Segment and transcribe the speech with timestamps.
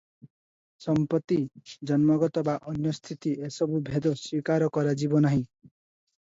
[0.85, 1.35] ସମ୍ପତ୍ତି,
[1.91, 5.45] ଜନ୍ମଗତ ବା ଅନ୍ୟ ସ୍ଥିତି ଏସବୁ ଭେଦ ସ୍ୱୀକାର କରାଯିବ ନାହିଁ।